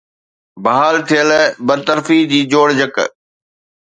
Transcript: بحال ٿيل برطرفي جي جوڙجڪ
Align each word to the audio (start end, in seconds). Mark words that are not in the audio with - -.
بحال 0.63 0.95
ٿيل 1.09 1.29
برطرفي 1.67 2.19
جي 2.33 2.41
جوڙجڪ 2.51 2.95